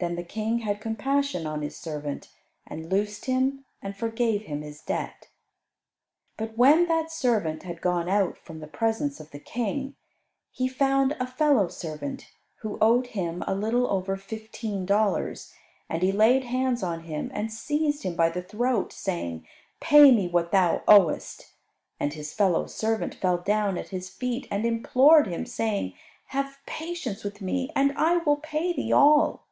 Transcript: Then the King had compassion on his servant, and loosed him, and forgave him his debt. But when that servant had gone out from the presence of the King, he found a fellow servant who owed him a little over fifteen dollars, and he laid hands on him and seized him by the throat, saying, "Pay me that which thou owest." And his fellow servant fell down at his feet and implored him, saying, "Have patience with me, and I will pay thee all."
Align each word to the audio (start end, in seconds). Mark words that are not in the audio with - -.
Then 0.00 0.14
the 0.14 0.22
King 0.22 0.60
had 0.60 0.80
compassion 0.80 1.44
on 1.44 1.60
his 1.60 1.74
servant, 1.74 2.28
and 2.68 2.88
loosed 2.88 3.24
him, 3.24 3.64
and 3.82 3.96
forgave 3.96 4.42
him 4.42 4.62
his 4.62 4.80
debt. 4.80 5.26
But 6.36 6.56
when 6.56 6.86
that 6.86 7.10
servant 7.10 7.64
had 7.64 7.80
gone 7.80 8.08
out 8.08 8.38
from 8.38 8.60
the 8.60 8.68
presence 8.68 9.18
of 9.18 9.32
the 9.32 9.40
King, 9.40 9.96
he 10.52 10.68
found 10.68 11.16
a 11.18 11.26
fellow 11.26 11.66
servant 11.66 12.30
who 12.60 12.78
owed 12.80 13.08
him 13.08 13.42
a 13.44 13.56
little 13.56 13.88
over 13.90 14.16
fifteen 14.16 14.86
dollars, 14.86 15.52
and 15.88 16.00
he 16.00 16.12
laid 16.12 16.44
hands 16.44 16.84
on 16.84 17.00
him 17.02 17.28
and 17.34 17.52
seized 17.52 18.04
him 18.04 18.14
by 18.14 18.28
the 18.30 18.42
throat, 18.42 18.92
saying, 18.92 19.48
"Pay 19.80 20.12
me 20.12 20.26
that 20.28 20.32
which 20.44 20.50
thou 20.52 20.82
owest." 20.86 21.54
And 21.98 22.12
his 22.12 22.32
fellow 22.32 22.68
servant 22.68 23.16
fell 23.16 23.38
down 23.38 23.76
at 23.76 23.88
his 23.88 24.08
feet 24.08 24.46
and 24.48 24.64
implored 24.64 25.26
him, 25.26 25.44
saying, 25.44 25.94
"Have 26.26 26.60
patience 26.66 27.24
with 27.24 27.40
me, 27.40 27.72
and 27.74 27.90
I 27.98 28.18
will 28.18 28.36
pay 28.36 28.72
thee 28.72 28.92
all." 28.92 29.42